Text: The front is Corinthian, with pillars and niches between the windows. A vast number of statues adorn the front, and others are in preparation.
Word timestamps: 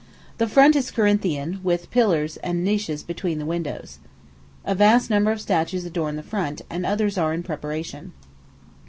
The 0.39 0.47
front 0.47 0.75
is 0.75 0.89
Corinthian, 0.89 1.59
with 1.61 1.91
pillars 1.91 2.37
and 2.37 2.63
niches 2.63 3.03
between 3.03 3.37
the 3.37 3.45
windows. 3.45 3.99
A 4.65 4.73
vast 4.73 5.11
number 5.11 5.31
of 5.31 5.39
statues 5.39 5.85
adorn 5.85 6.15
the 6.15 6.23
front, 6.23 6.63
and 6.71 6.87
others 6.87 7.19
are 7.19 7.33
in 7.35 7.43
preparation. 7.43 8.11